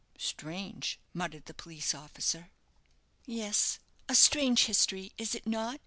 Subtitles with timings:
[0.17, 2.49] "Strange!" muttered the police officer.
[3.27, 3.77] "Yes;
[4.09, 5.79] a strange history, is it not?"